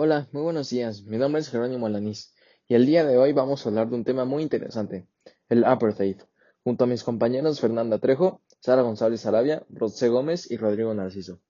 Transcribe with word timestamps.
Hola, 0.00 0.28
muy 0.30 0.42
buenos 0.42 0.70
días. 0.70 1.02
Mi 1.02 1.16
nombre 1.16 1.40
es 1.40 1.50
Jerónimo 1.50 1.86
Alanís 1.86 2.32
y 2.68 2.76
el 2.76 2.86
día 2.86 3.04
de 3.04 3.18
hoy 3.18 3.32
vamos 3.32 3.66
a 3.66 3.68
hablar 3.68 3.88
de 3.88 3.96
un 3.96 4.04
tema 4.04 4.24
muy 4.24 4.44
interesante, 4.44 5.08
el 5.48 5.64
apartheid, 5.64 6.18
junto 6.62 6.84
a 6.84 6.86
mis 6.86 7.02
compañeros 7.02 7.58
Fernanda 7.58 7.98
Trejo, 7.98 8.40
Sara 8.60 8.82
González 8.82 9.26
Arabia, 9.26 9.66
Rosé 9.68 10.08
Gómez 10.08 10.48
y 10.52 10.56
Rodrigo 10.56 10.94
Narciso. 10.94 11.40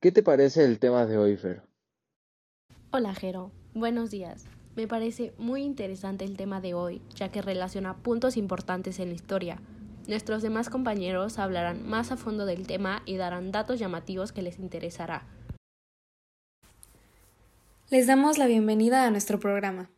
¿Qué 0.00 0.10
te 0.10 0.24
parece 0.24 0.64
el 0.64 0.80
tema 0.80 1.06
de 1.06 1.16
hoy, 1.16 1.36
Fer? 1.36 1.62
Hola, 2.90 3.14
Jero. 3.14 3.52
Buenos 3.72 4.10
días. 4.10 4.46
Me 4.74 4.88
parece 4.88 5.32
muy 5.38 5.62
interesante 5.62 6.24
el 6.24 6.36
tema 6.36 6.60
de 6.60 6.74
hoy, 6.74 7.02
ya 7.14 7.30
que 7.30 7.40
relaciona 7.40 7.98
puntos 7.98 8.36
importantes 8.36 8.98
en 8.98 9.10
la 9.10 9.14
historia. 9.14 9.60
Nuestros 10.08 10.42
demás 10.42 10.70
compañeros 10.70 11.38
hablarán 11.38 11.88
más 11.88 12.10
a 12.10 12.16
fondo 12.16 12.46
del 12.46 12.66
tema 12.66 13.04
y 13.06 13.16
darán 13.16 13.52
datos 13.52 13.78
llamativos 13.78 14.32
que 14.32 14.42
les 14.42 14.58
interesará. 14.58 15.24
Les 17.92 18.06
damos 18.06 18.38
la 18.38 18.46
bienvenida 18.46 19.04
a 19.04 19.10
nuestro 19.10 19.38
programa. 19.38 19.90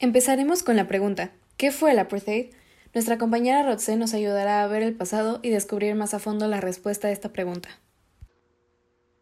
Empezaremos 0.00 0.64
con 0.64 0.74
la 0.74 0.88
pregunta, 0.88 1.30
¿qué 1.56 1.70
fue 1.70 1.92
el 1.92 2.00
apartheid? 2.00 2.52
Nuestra 2.94 3.16
compañera 3.16 3.62
Rotze 3.62 3.94
nos 3.94 4.12
ayudará 4.12 4.64
a 4.64 4.66
ver 4.66 4.82
el 4.82 4.96
pasado 4.96 5.38
y 5.44 5.50
descubrir 5.50 5.94
más 5.94 6.14
a 6.14 6.18
fondo 6.18 6.48
la 6.48 6.60
respuesta 6.60 7.06
a 7.06 7.12
esta 7.12 7.32
pregunta. 7.32 7.68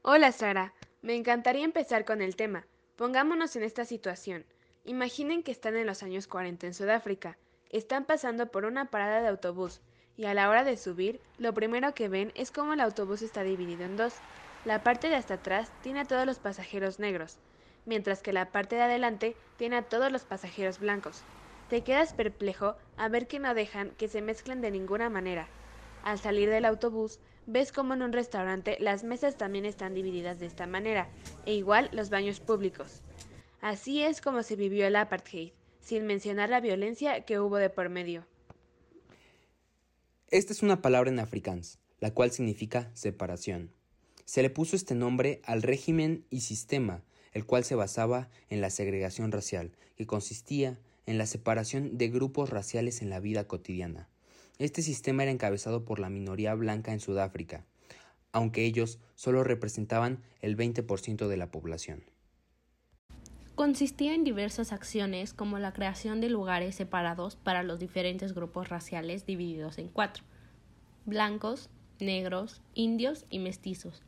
Hola 0.01 0.33
Sara, 0.33 0.73
me 1.03 1.15
encantaría 1.15 1.67
empezar 1.67 2.07
con 2.07 2.23
el 2.23 2.37
tema. 2.37 2.67
Pongámonos 2.97 3.55
en 3.55 3.65
esta 3.65 3.85
situación. 3.85 4.47
Imaginen 4.87 5.43
que 5.43 5.53
están 5.53 5.77
en 5.77 5.85
los 5.85 6.03
años 6.03 6.27
40 6.27 6.69
en 6.69 6.73
Sudáfrica. 6.73 7.37
Están 7.69 8.07
pasando 8.07 8.51
por 8.51 8.65
una 8.65 8.87
parada 8.87 9.21
de 9.21 9.29
autobús 9.29 9.83
y 10.17 10.27
a 10.27 10.35
la 10.35 10.49
hora 10.49 10.65
de 10.65 10.77
subir, 10.77 11.21
lo 11.39 11.55
primero 11.55 11.95
que 11.95 12.09
ven 12.09 12.33
es 12.35 12.51
cómo 12.51 12.73
el 12.73 12.81
autobús 12.81 13.23
está 13.23 13.43
dividido 13.43 13.85
en 13.85 13.97
dos. 13.97 14.15
La 14.65 14.83
parte 14.83 15.09
de 15.09 15.17
hasta 15.17 15.35
atrás 15.35 15.71
tiene 15.83 16.01
a 16.01 16.05
todos 16.05 16.25
los 16.25 16.39
pasajeros 16.39 16.99
negros, 16.99 17.39
mientras 17.85 18.23
que 18.23 18.33
la 18.33 18.51
parte 18.51 18.77
de 18.77 18.83
adelante 18.83 19.37
tiene 19.57 19.77
a 19.77 19.83
todos 19.83 20.11
los 20.13 20.25
pasajeros 20.25 20.79
blancos. 20.79 21.23
Te 21.69 21.83
quedas 21.83 22.15
perplejo 22.15 22.77
a 22.97 23.09
ver 23.09 23.27
que 23.27 23.39
no 23.39 23.55
dejan 23.55 23.91
que 23.93 24.09
se 24.09 24.23
mezclen 24.23 24.61
de 24.61 24.71
ninguna 24.71 25.11
manera. 25.11 25.49
Al 26.05 26.19
salir 26.19 26.49
del 26.49 26.65
autobús, 26.65 27.19
ves 27.47 27.73
como 27.73 27.95
en 27.95 28.03
un 28.03 28.13
restaurante 28.13 28.77
las 28.79 29.05
mesas 29.05 29.37
también 29.37 29.65
están 29.65 29.95
divididas 29.95 30.39
de 30.39 30.47
esta 30.47 30.67
manera, 30.67 31.09
e 31.47 31.55
igual 31.55 31.89
los 31.93 32.11
baños 32.11 32.41
públicos. 32.41 33.03
Así 33.61 34.03
es 34.03 34.21
como 34.21 34.43
se 34.43 34.57
vivió 34.57 34.87
el 34.87 34.97
apartheid, 34.97 35.53
sin 35.81 36.07
mencionar 36.07 36.51
la 36.51 36.61
violencia 36.61 37.23
que 37.23 37.41
hubo 37.41 37.57
de 37.57 37.71
por 37.71 37.89
medio. 37.89 38.25
Esta 40.35 40.53
es 40.53 40.65
una 40.65 40.83
palabra 40.83 41.11
en 41.11 41.21
afrikaans, 41.21 41.79
la 42.01 42.13
cual 42.13 42.33
significa 42.33 42.91
separación. 42.93 43.71
Se 44.25 44.43
le 44.43 44.51
puso 44.51 44.75
este 44.75 44.97
nombre 44.97 45.41
al 45.45 45.63
régimen 45.63 46.25
y 46.29 46.41
sistema, 46.41 47.05
el 47.35 47.47
cual 47.47 47.63
se 47.63 47.77
basaba 47.77 48.31
en 48.51 48.61
la 48.61 48.71
segregación 48.71 49.31
racial, 49.31 49.71
que 49.95 50.09
consistía 50.09 50.77
en 51.07 51.19
la 51.19 51.27
separación 51.27 51.99
de 51.99 52.09
grupos 52.09 52.51
raciales 52.51 53.01
en 53.01 53.11
la 53.11 53.21
vida 53.21 53.47
cotidiana. 53.47 54.09
Este 54.59 54.83
sistema 54.83 55.23
era 55.23 55.31
encabezado 55.31 55.85
por 55.85 56.01
la 56.01 56.11
minoría 56.11 56.53
blanca 56.57 56.93
en 56.93 56.99
Sudáfrica, 56.99 57.65
aunque 58.33 58.65
ellos 58.65 58.99
solo 59.15 59.45
representaban 59.45 60.21
el 60.41 60.57
20% 60.57 61.29
de 61.29 61.37
la 61.37 61.53
población. 61.53 62.03
Consistía 63.55 64.15
en 64.15 64.25
diversas 64.25 64.73
acciones 64.73 65.33
como 65.33 65.61
la 65.61 65.73
creación 65.73 66.21
de 66.21 66.29
lugares 66.29 66.75
separados 66.75 67.37
para 67.37 67.63
los 67.63 67.79
diferentes 67.79 68.35
grupos 68.35 68.69
raciales 68.69 69.27
divididos 69.27 69.79
en 69.79 69.89
cuatro 69.89 70.25
blancos, 71.07 71.71
negros, 72.01 72.63
indios 72.75 73.27
y 73.31 73.39
mestizos. 73.39 74.03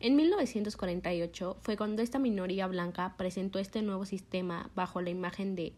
En 0.00 0.16
1948 0.16 1.56
fue 1.62 1.76
cuando 1.76 2.02
esta 2.02 2.18
minoría 2.18 2.66
blanca 2.66 3.14
presentó 3.16 3.58
este 3.58 3.82
nuevo 3.82 4.04
sistema 4.04 4.70
bajo 4.74 5.00
la 5.00 5.10
imagen 5.10 5.54
de 5.54 5.72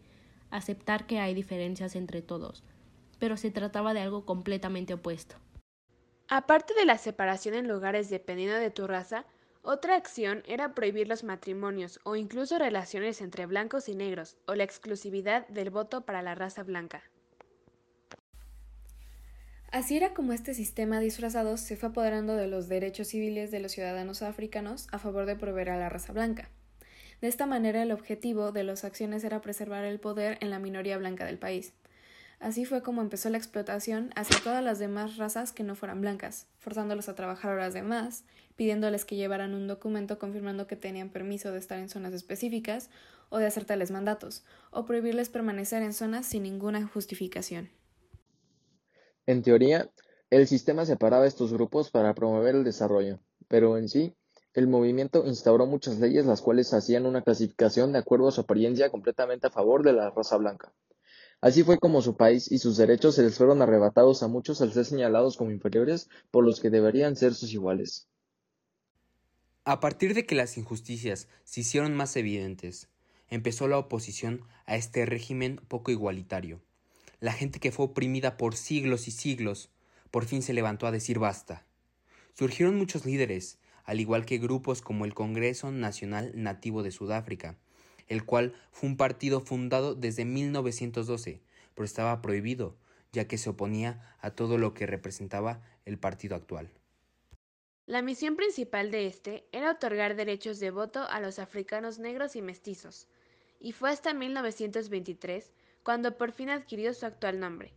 aceptar 0.49 1.05
que 1.07 1.19
hay 1.19 1.33
diferencias 1.33 1.95
entre 1.95 2.21
todos, 2.21 2.63
pero 3.19 3.37
se 3.37 3.51
trataba 3.51 3.93
de 3.93 4.01
algo 4.01 4.25
completamente 4.25 4.95
opuesto. 4.95 5.35
Aparte 6.27 6.73
de 6.73 6.85
la 6.85 6.97
separación 6.97 7.55
en 7.55 7.67
lugares 7.67 8.09
dependiendo 8.09 8.57
de 8.57 8.69
tu 8.69 8.85
raza, 8.85 9.25
otra 9.63 9.95
acción 9.95 10.41
era 10.47 10.73
prohibir 10.73 11.07
los 11.07 11.23
matrimonios 11.23 11.99
o 12.03 12.15
incluso 12.15 12.57
relaciones 12.57 13.21
entre 13.21 13.45
blancos 13.45 13.89
y 13.89 13.95
negros 13.95 14.37
o 14.47 14.55
la 14.55 14.63
exclusividad 14.63 15.47
del 15.49 15.69
voto 15.69 16.01
para 16.01 16.23
la 16.23 16.33
raza 16.33 16.63
blanca. 16.63 17.03
Así 19.71 19.95
era 19.95 20.13
como 20.13 20.33
este 20.33 20.53
sistema 20.53 20.99
disfrazado 20.99 21.55
se 21.57 21.77
fue 21.77 21.89
apoderando 21.89 22.35
de 22.35 22.47
los 22.47 22.67
derechos 22.67 23.07
civiles 23.07 23.51
de 23.51 23.59
los 23.59 23.71
ciudadanos 23.71 24.21
africanos 24.21 24.87
a 24.91 24.99
favor 24.99 25.25
de 25.25 25.35
proveer 25.35 25.69
a 25.69 25.77
la 25.77 25.89
raza 25.89 26.11
blanca. 26.11 26.49
De 27.21 27.27
esta 27.27 27.45
manera 27.45 27.83
el 27.83 27.91
objetivo 27.91 28.51
de 28.51 28.63
las 28.63 28.83
acciones 28.83 29.23
era 29.23 29.41
preservar 29.41 29.85
el 29.85 29.99
poder 29.99 30.39
en 30.41 30.49
la 30.49 30.59
minoría 30.59 30.97
blanca 30.97 31.23
del 31.23 31.37
país. 31.37 31.73
Así 32.41 32.65
fue 32.65 32.81
como 32.81 33.03
empezó 33.03 33.29
la 33.29 33.37
explotación 33.37 34.09
hacia 34.15 34.35
todas 34.43 34.63
las 34.63 34.79
demás 34.79 35.17
razas 35.17 35.51
que 35.51 35.61
no 35.63 35.75
fueran 35.75 36.01
blancas, 36.01 36.47
forzándolos 36.57 37.07
a 37.07 37.13
trabajar 37.13 37.53
horas 37.53 37.75
de 37.75 37.83
más, 37.83 38.23
pidiéndoles 38.55 39.05
que 39.05 39.15
llevaran 39.15 39.53
un 39.53 39.67
documento 39.67 40.17
confirmando 40.17 40.65
que 40.65 40.75
tenían 40.75 41.09
permiso 41.09 41.51
de 41.51 41.59
estar 41.59 41.77
en 41.77 41.87
zonas 41.87 42.15
específicas 42.15 42.89
o 43.29 43.37
de 43.37 43.45
hacer 43.45 43.65
tales 43.65 43.91
mandatos, 43.91 44.43
o 44.71 44.85
prohibirles 44.85 45.29
permanecer 45.29 45.83
en 45.83 45.93
zonas 45.93 46.25
sin 46.25 46.41
ninguna 46.41 46.87
justificación. 46.87 47.69
En 49.27 49.43
teoría, 49.43 49.91
el 50.31 50.47
sistema 50.47 50.87
separaba 50.87 51.27
estos 51.27 51.53
grupos 51.53 51.91
para 51.91 52.15
promover 52.15 52.55
el 52.55 52.63
desarrollo, 52.63 53.19
pero 53.49 53.77
en 53.77 53.87
sí, 53.87 54.15
el 54.55 54.67
movimiento 54.67 55.27
instauró 55.27 55.67
muchas 55.67 55.99
leyes 55.99 56.25
las 56.25 56.41
cuales 56.41 56.73
hacían 56.73 57.05
una 57.05 57.21
clasificación 57.21 57.93
de 57.93 57.99
acuerdo 57.99 58.29
a 58.29 58.31
su 58.31 58.41
apariencia 58.41 58.89
completamente 58.89 59.45
a 59.45 59.51
favor 59.51 59.83
de 59.83 59.93
la 59.93 60.09
raza 60.09 60.37
blanca. 60.37 60.73
Así 61.41 61.63
fue 61.63 61.79
como 61.79 62.03
su 62.03 62.15
país 62.15 62.51
y 62.51 62.59
sus 62.59 62.77
derechos 62.77 63.15
se 63.15 63.23
les 63.23 63.35
fueron 63.35 63.63
arrebatados 63.63 64.21
a 64.21 64.27
muchos 64.27 64.61
al 64.61 64.71
ser 64.71 64.85
señalados 64.85 65.37
como 65.37 65.49
inferiores 65.49 66.07
por 66.29 66.45
los 66.45 66.59
que 66.59 66.69
deberían 66.69 67.15
ser 67.15 67.33
sus 67.33 67.51
iguales. 67.51 68.07
A 69.65 69.79
partir 69.79 70.13
de 70.13 70.27
que 70.27 70.35
las 70.35 70.57
injusticias 70.57 71.27
se 71.43 71.61
hicieron 71.61 71.95
más 71.95 72.15
evidentes, 72.15 72.89
empezó 73.27 73.67
la 73.67 73.79
oposición 73.79 74.41
a 74.67 74.75
este 74.75 75.05
régimen 75.07 75.59
poco 75.67 75.89
igualitario. 75.89 76.61
La 77.19 77.33
gente 77.33 77.59
que 77.59 77.71
fue 77.71 77.85
oprimida 77.85 78.37
por 78.37 78.55
siglos 78.55 79.07
y 79.07 79.11
siglos, 79.11 79.71
por 80.11 80.25
fin 80.25 80.43
se 80.43 80.53
levantó 80.53 80.85
a 80.85 80.91
decir 80.91 81.17
basta. 81.17 81.65
Surgieron 82.33 82.77
muchos 82.77 83.05
líderes, 83.05 83.57
al 83.83 83.99
igual 83.99 84.25
que 84.25 84.37
grupos 84.37 84.81
como 84.81 85.05
el 85.05 85.15
Congreso 85.15 85.71
Nacional 85.71 86.31
Nativo 86.35 86.83
de 86.83 86.91
Sudáfrica, 86.91 87.57
el 88.07 88.25
cual 88.25 88.53
fue 88.71 88.89
un 88.89 88.97
partido 88.97 89.41
fundado 89.41 89.95
desde 89.95 90.25
1912, 90.25 91.41
pero 91.73 91.85
estaba 91.85 92.21
prohibido, 92.21 92.75
ya 93.11 93.27
que 93.27 93.37
se 93.37 93.49
oponía 93.49 94.15
a 94.21 94.31
todo 94.31 94.57
lo 94.57 94.73
que 94.73 94.85
representaba 94.85 95.61
el 95.85 95.97
partido 95.97 96.35
actual. 96.35 96.69
La 97.85 98.01
misión 98.01 98.35
principal 98.35 98.91
de 98.91 99.07
este 99.07 99.45
era 99.51 99.71
otorgar 99.71 100.15
derechos 100.15 100.59
de 100.59 100.71
voto 100.71 101.01
a 101.01 101.19
los 101.19 101.39
africanos 101.39 101.99
negros 101.99 102.35
y 102.35 102.41
mestizos, 102.41 103.07
y 103.59 103.73
fue 103.73 103.89
hasta 103.89 104.13
1923 104.13 105.51
cuando 105.83 106.17
por 106.17 106.31
fin 106.31 106.49
adquirió 106.49 106.93
su 106.93 107.05
actual 107.05 107.39
nombre. 107.39 107.73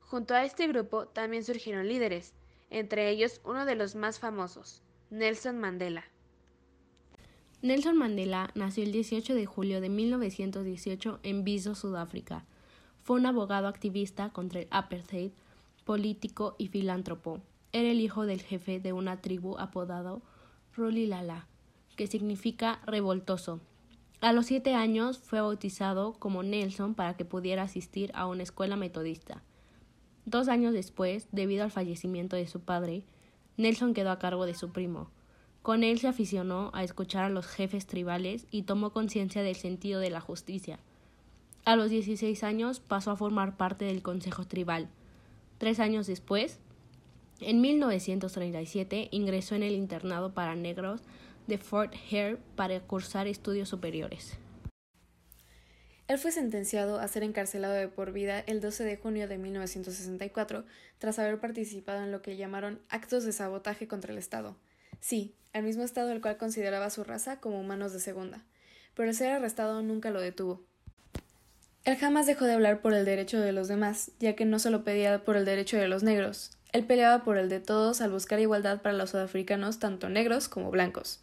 Junto 0.00 0.34
a 0.34 0.44
este 0.44 0.66
grupo 0.66 1.06
también 1.08 1.44
surgieron 1.44 1.88
líderes, 1.88 2.34
entre 2.70 3.08
ellos 3.08 3.40
uno 3.44 3.64
de 3.64 3.74
los 3.74 3.94
más 3.94 4.18
famosos, 4.18 4.82
Nelson 5.10 5.58
Mandela. 5.58 6.04
Nelson 7.64 7.96
Mandela 7.96 8.50
nació 8.54 8.84
el 8.84 8.92
18 8.92 9.34
de 9.34 9.46
julio 9.46 9.80
de 9.80 9.88
1918 9.88 11.20
en 11.22 11.44
Viso, 11.44 11.74
Sudáfrica. 11.74 12.44
Fue 13.02 13.16
un 13.16 13.24
abogado 13.24 13.68
activista 13.68 14.28
contra 14.28 14.60
el 14.60 14.68
apartheid, 14.70 15.30
político 15.86 16.56
y 16.58 16.68
filántropo. 16.68 17.40
Era 17.72 17.88
el 17.88 18.00
hijo 18.00 18.26
del 18.26 18.42
jefe 18.42 18.80
de 18.80 18.92
una 18.92 19.22
tribu 19.22 19.56
apodado 19.56 20.20
Rulilala, 20.76 21.46
que 21.96 22.06
significa 22.06 22.82
revoltoso. 22.84 23.60
A 24.20 24.34
los 24.34 24.44
siete 24.44 24.74
años 24.74 25.16
fue 25.16 25.40
bautizado 25.40 26.12
como 26.18 26.42
Nelson 26.42 26.94
para 26.94 27.16
que 27.16 27.24
pudiera 27.24 27.62
asistir 27.62 28.10
a 28.14 28.26
una 28.26 28.42
escuela 28.42 28.76
metodista. 28.76 29.42
Dos 30.26 30.48
años 30.48 30.74
después, 30.74 31.28
debido 31.32 31.64
al 31.64 31.70
fallecimiento 31.70 32.36
de 32.36 32.46
su 32.46 32.60
padre, 32.60 33.04
Nelson 33.56 33.94
quedó 33.94 34.10
a 34.10 34.18
cargo 34.18 34.44
de 34.44 34.52
su 34.52 34.70
primo, 34.70 35.08
con 35.64 35.82
él 35.82 35.98
se 35.98 36.08
aficionó 36.08 36.70
a 36.74 36.84
escuchar 36.84 37.24
a 37.24 37.30
los 37.30 37.46
jefes 37.46 37.86
tribales 37.86 38.46
y 38.50 38.64
tomó 38.64 38.92
conciencia 38.92 39.42
del 39.42 39.56
sentido 39.56 39.98
de 39.98 40.10
la 40.10 40.20
justicia. 40.20 40.78
A 41.64 41.74
los 41.74 41.88
16 41.88 42.44
años 42.44 42.80
pasó 42.80 43.12
a 43.12 43.16
formar 43.16 43.56
parte 43.56 43.86
del 43.86 44.02
Consejo 44.02 44.46
Tribal. 44.46 44.90
Tres 45.56 45.80
años 45.80 46.06
después, 46.06 46.58
en 47.40 47.62
1937, 47.62 49.08
ingresó 49.10 49.54
en 49.54 49.62
el 49.62 49.72
internado 49.72 50.34
para 50.34 50.54
negros 50.54 51.00
de 51.46 51.56
Fort 51.56 51.94
Hare 52.10 52.36
para 52.56 52.78
cursar 52.80 53.26
estudios 53.26 53.70
superiores. 53.70 54.36
Él 56.08 56.18
fue 56.18 56.30
sentenciado 56.30 57.00
a 57.00 57.08
ser 57.08 57.22
encarcelado 57.22 57.72
de 57.72 57.88
por 57.88 58.12
vida 58.12 58.40
el 58.40 58.60
12 58.60 58.84
de 58.84 58.98
junio 58.98 59.28
de 59.28 59.38
1964 59.38 60.66
tras 60.98 61.18
haber 61.18 61.40
participado 61.40 62.02
en 62.04 62.12
lo 62.12 62.20
que 62.20 62.36
llamaron 62.36 62.82
actos 62.90 63.24
de 63.24 63.32
sabotaje 63.32 63.88
contra 63.88 64.12
el 64.12 64.18
Estado. 64.18 64.58
Sí, 65.00 65.34
al 65.52 65.62
mismo 65.62 65.82
estado 65.82 66.10
el 66.10 66.20
cual 66.20 66.36
consideraba 66.36 66.90
su 66.90 67.04
raza 67.04 67.40
como 67.40 67.60
humanos 67.60 67.92
de 67.92 68.00
segunda, 68.00 68.42
pero 68.94 69.08
el 69.08 69.14
ser 69.14 69.32
arrestado 69.32 69.82
nunca 69.82 70.10
lo 70.10 70.20
detuvo. 70.20 70.62
Él 71.84 71.96
jamás 71.96 72.26
dejó 72.26 72.44
de 72.46 72.54
hablar 72.54 72.80
por 72.80 72.94
el 72.94 73.04
derecho 73.04 73.40
de 73.40 73.52
los 73.52 73.68
demás, 73.68 74.10
ya 74.18 74.34
que 74.34 74.44
no 74.44 74.58
solo 74.58 74.84
pedía 74.84 75.22
por 75.24 75.36
el 75.36 75.44
derecho 75.44 75.76
de 75.76 75.88
los 75.88 76.02
negros, 76.02 76.56
él 76.74 76.84
peleaba 76.84 77.22
por 77.22 77.38
el 77.38 77.48
de 77.48 77.60
todos 77.60 78.00
al 78.00 78.10
buscar 78.10 78.40
igualdad 78.40 78.82
para 78.82 78.96
los 78.96 79.10
sudafricanos, 79.10 79.78
tanto 79.78 80.08
negros 80.08 80.48
como 80.48 80.72
blancos. 80.72 81.20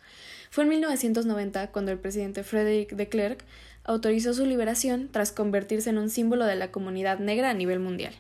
Fue 0.50 0.64
en 0.64 0.70
1990 0.70 1.74
cuando 1.74 1.92
el 1.92 2.00
presidente 2.00 2.44
Frederick 2.44 2.96
de 2.96 3.10
Klerk 3.10 3.44
autorizó 3.84 4.34
su 4.34 4.46
liberación 4.46 5.10
tras 5.12 5.34
convertirse 5.34 5.90
en 5.90 5.98
un 5.98 6.10
símbolo 6.10 6.46
de 6.46 6.56
la 6.56 6.72
comunidad 6.72 7.20
negra 7.20 7.50
a 7.50 7.54
nivel 7.54 7.82
mundial. 7.82 8.14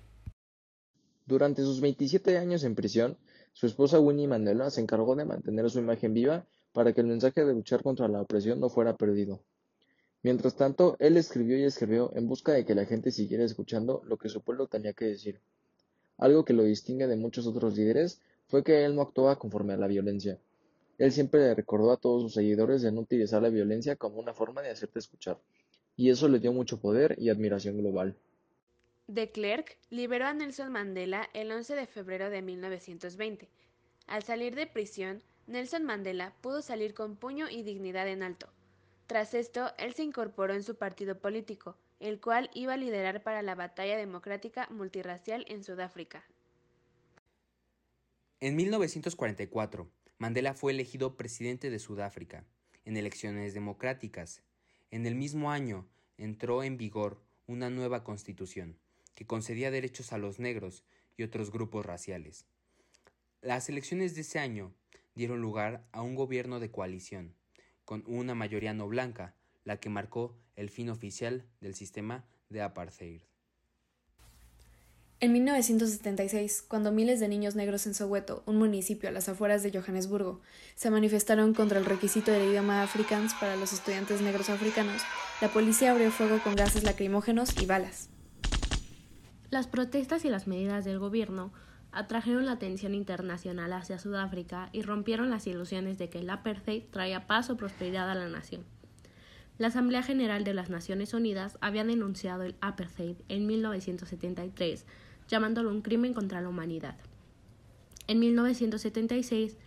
Durante 1.25 1.61
sus 1.61 1.79
27 1.79 2.37
años 2.37 2.65
en 2.65 2.75
prisión, 2.75 3.17
su 3.53 3.65
esposa 3.65 3.99
Winnie 3.99 4.27
Mandela 4.27 4.69
se 4.69 4.81
encargó 4.81 5.15
de 5.15 5.25
mantener 5.25 5.69
su 5.69 5.79
imagen 5.79 6.13
viva 6.13 6.45
para 6.73 6.93
que 6.93 7.01
el 7.01 7.07
mensaje 7.07 7.43
de 7.43 7.53
luchar 7.53 7.83
contra 7.83 8.07
la 8.07 8.21
opresión 8.21 8.59
no 8.59 8.69
fuera 8.69 8.95
perdido. 8.95 9.41
Mientras 10.23 10.55
tanto, 10.55 10.95
él 10.99 11.17
escribió 11.17 11.57
y 11.57 11.63
escribió 11.63 12.11
en 12.15 12.27
busca 12.27 12.53
de 12.53 12.65
que 12.65 12.75
la 12.75 12.85
gente 12.85 13.11
siguiera 13.11 13.43
escuchando 13.43 14.01
lo 14.05 14.17
que 14.17 14.29
su 14.29 14.41
pueblo 14.41 14.67
tenía 14.67 14.93
que 14.93 15.05
decir. 15.05 15.41
Algo 16.17 16.45
que 16.45 16.53
lo 16.53 16.63
distingue 16.63 17.07
de 17.07 17.15
muchos 17.15 17.47
otros 17.47 17.75
líderes 17.75 18.21
fue 18.47 18.63
que 18.63 18.85
él 18.85 18.95
no 18.95 19.01
actuaba 19.01 19.39
conforme 19.39 19.73
a 19.73 19.77
la 19.77 19.87
violencia. 19.87 20.39
Él 20.99 21.11
siempre 21.11 21.41
le 21.41 21.55
recordó 21.55 21.91
a 21.91 21.97
todos 21.97 22.21
sus 22.21 22.33
seguidores 22.33 22.83
de 22.83 22.91
no 22.91 23.01
utilizar 23.01 23.41
la 23.41 23.49
violencia 23.49 23.95
como 23.95 24.19
una 24.19 24.35
forma 24.35 24.61
de 24.61 24.69
hacerte 24.69 24.99
escuchar, 24.99 25.39
y 25.95 26.11
eso 26.11 26.27
le 26.27 26.39
dio 26.39 26.53
mucho 26.53 26.79
poder 26.79 27.15
y 27.17 27.29
admiración 27.29 27.79
global. 27.79 28.15
De 29.11 29.29
Klerk 29.29 29.77
liberó 29.89 30.25
a 30.25 30.33
Nelson 30.33 30.71
Mandela 30.71 31.29
el 31.33 31.51
11 31.51 31.75
de 31.75 31.85
febrero 31.85 32.29
de 32.29 32.41
1920. 32.41 33.49
Al 34.07 34.23
salir 34.23 34.55
de 34.55 34.67
prisión, 34.67 35.21
Nelson 35.47 35.83
Mandela 35.83 36.33
pudo 36.39 36.61
salir 36.61 36.93
con 36.93 37.17
puño 37.17 37.49
y 37.49 37.61
dignidad 37.63 38.07
en 38.07 38.23
alto. 38.23 38.47
Tras 39.07 39.33
esto, 39.33 39.73
él 39.77 39.93
se 39.95 40.03
incorporó 40.03 40.53
en 40.53 40.63
su 40.63 40.77
partido 40.77 41.19
político, 41.19 41.75
el 41.99 42.21
cual 42.21 42.49
iba 42.53 42.75
a 42.75 42.77
liderar 42.77 43.21
para 43.21 43.41
la 43.41 43.53
batalla 43.53 43.97
democrática 43.97 44.69
multirracial 44.71 45.43
en 45.49 45.65
Sudáfrica. 45.65 46.23
En 48.39 48.55
1944, 48.55 49.91
Mandela 50.19 50.53
fue 50.53 50.71
elegido 50.71 51.17
presidente 51.17 51.69
de 51.69 51.79
Sudáfrica 51.79 52.45
en 52.85 52.95
elecciones 52.95 53.53
democráticas. 53.53 54.41
En 54.89 55.05
el 55.05 55.15
mismo 55.15 55.51
año 55.51 55.85
entró 56.17 56.63
en 56.63 56.77
vigor 56.77 57.21
una 57.45 57.69
nueva 57.69 58.05
constitución 58.05 58.77
que 59.15 59.25
concedía 59.25 59.71
derechos 59.71 60.13
a 60.13 60.17
los 60.17 60.39
negros 60.39 60.83
y 61.17 61.23
otros 61.23 61.51
grupos 61.51 61.85
raciales. 61.85 62.45
Las 63.41 63.69
elecciones 63.69 64.15
de 64.15 64.21
ese 64.21 64.39
año 64.39 64.73
dieron 65.15 65.41
lugar 65.41 65.85
a 65.91 66.01
un 66.01 66.15
gobierno 66.15 66.59
de 66.59 66.71
coalición, 66.71 67.35
con 67.85 68.03
una 68.07 68.35
mayoría 68.35 68.73
no 68.73 68.87
blanca, 68.87 69.35
la 69.63 69.77
que 69.77 69.89
marcó 69.89 70.37
el 70.55 70.69
fin 70.69 70.89
oficial 70.89 71.45
del 71.59 71.75
sistema 71.75 72.25
de 72.49 72.61
apartheid. 72.61 73.21
En 75.19 75.33
1976, 75.33 76.63
cuando 76.67 76.91
miles 76.91 77.19
de 77.19 77.27
niños 77.27 77.55
negros 77.55 77.85
en 77.85 77.93
Soweto, 77.93 78.41
un 78.47 78.57
municipio 78.57 79.07
a 79.07 79.11
las 79.11 79.29
afueras 79.29 79.61
de 79.61 79.71
Johannesburgo, 79.71 80.41
se 80.73 80.89
manifestaron 80.89 81.53
contra 81.53 81.77
el 81.77 81.85
requisito 81.85 82.31
del 82.31 82.49
idioma 82.49 82.81
afrikaans 82.81 83.35
para 83.35 83.55
los 83.55 83.71
estudiantes 83.71 84.21
negros 84.21 84.49
africanos, 84.49 85.03
la 85.39 85.49
policía 85.49 85.91
abrió 85.91 86.09
fuego 86.09 86.39
con 86.43 86.55
gases 86.55 86.83
lacrimógenos 86.83 87.61
y 87.61 87.67
balas. 87.67 88.09
Las 89.51 89.67
protestas 89.67 90.23
y 90.23 90.29
las 90.29 90.47
medidas 90.47 90.85
del 90.85 90.97
gobierno 90.97 91.51
atrajeron 91.91 92.45
la 92.45 92.53
atención 92.53 92.95
internacional 92.95 93.73
hacia 93.73 93.99
Sudáfrica 93.99 94.69
y 94.71 94.81
rompieron 94.81 95.29
las 95.29 95.45
ilusiones 95.45 95.97
de 95.97 96.09
que 96.09 96.19
el 96.19 96.29
apartheid 96.29 96.83
traía 96.89 97.27
paz 97.27 97.49
o 97.49 97.57
prosperidad 97.57 98.09
a 98.09 98.15
la 98.15 98.29
nación. 98.29 98.63
La 99.57 99.67
Asamblea 99.67 100.03
General 100.03 100.45
de 100.45 100.53
las 100.53 100.69
Naciones 100.69 101.13
Unidas 101.13 101.57
había 101.59 101.83
denunciado 101.83 102.43
el 102.43 102.55
apartheid 102.61 103.17
en 103.27 103.45
1973, 103.45 104.85
llamándolo 105.27 105.69
un 105.69 105.81
crimen 105.81 106.13
contra 106.13 106.39
la 106.39 106.47
humanidad. 106.47 106.95
En 108.07 108.19
1976, 108.19 109.57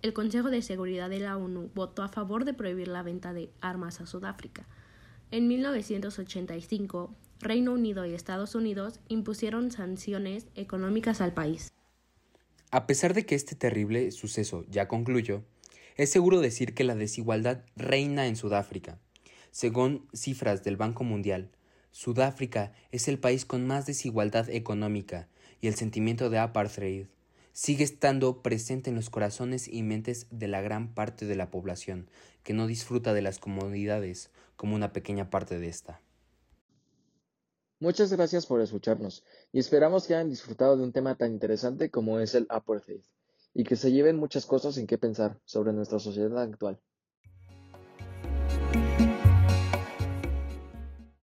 el 0.00 0.14
Consejo 0.14 0.48
de 0.48 0.62
Seguridad 0.62 1.10
de 1.10 1.20
la 1.20 1.36
ONU 1.36 1.70
votó 1.74 2.02
a 2.02 2.08
favor 2.08 2.46
de 2.46 2.54
prohibir 2.54 2.88
la 2.88 3.02
venta 3.02 3.34
de 3.34 3.50
armas 3.60 4.00
a 4.00 4.06
Sudáfrica. 4.06 4.64
En 5.30 5.48
1985, 5.48 7.14
Reino 7.44 7.72
Unido 7.72 8.06
y 8.06 8.14
Estados 8.14 8.54
Unidos 8.54 9.00
impusieron 9.08 9.70
sanciones 9.70 10.46
económicas 10.54 11.20
al 11.20 11.34
país. 11.34 11.72
A 12.70 12.86
pesar 12.86 13.14
de 13.14 13.24
que 13.24 13.34
este 13.34 13.54
terrible 13.54 14.10
suceso 14.10 14.64
ya 14.68 14.88
concluyó, 14.88 15.44
es 15.96 16.10
seguro 16.10 16.40
decir 16.40 16.74
que 16.74 16.82
la 16.82 16.94
desigualdad 16.96 17.62
reina 17.76 18.26
en 18.26 18.34
Sudáfrica. 18.34 18.98
Según 19.52 20.08
cifras 20.12 20.64
del 20.64 20.76
Banco 20.76 21.04
Mundial, 21.04 21.50
Sudáfrica 21.92 22.72
es 22.90 23.06
el 23.06 23.20
país 23.20 23.44
con 23.44 23.66
más 23.66 23.86
desigualdad 23.86 24.50
económica 24.50 25.28
y 25.60 25.68
el 25.68 25.76
sentimiento 25.76 26.30
de 26.30 26.38
apartheid 26.38 27.06
sigue 27.52 27.84
estando 27.84 28.42
presente 28.42 28.90
en 28.90 28.96
los 28.96 29.10
corazones 29.10 29.68
y 29.68 29.84
mentes 29.84 30.26
de 30.30 30.48
la 30.48 30.60
gran 30.60 30.92
parte 30.92 31.26
de 31.26 31.36
la 31.36 31.50
población 31.50 32.08
que 32.42 32.54
no 32.54 32.66
disfruta 32.66 33.14
de 33.14 33.22
las 33.22 33.38
comodidades 33.38 34.30
como 34.56 34.74
una 34.74 34.92
pequeña 34.92 35.30
parte 35.30 35.60
de 35.60 35.68
esta. 35.68 36.00
Muchas 37.84 38.10
gracias 38.10 38.46
por 38.46 38.62
escucharnos 38.62 39.22
y 39.52 39.58
esperamos 39.58 40.06
que 40.06 40.14
hayan 40.14 40.30
disfrutado 40.30 40.74
de 40.74 40.82
un 40.84 40.92
tema 40.94 41.16
tan 41.16 41.32
interesante 41.32 41.90
como 41.90 42.18
es 42.18 42.34
el 42.34 42.46
apartheid 42.48 43.02
y 43.52 43.62
que 43.62 43.76
se 43.76 43.92
lleven 43.92 44.16
muchas 44.16 44.46
cosas 44.46 44.78
en 44.78 44.86
qué 44.86 44.96
pensar 44.96 45.38
sobre 45.44 45.74
nuestra 45.74 45.98
sociedad 45.98 46.40
actual. 46.40 46.80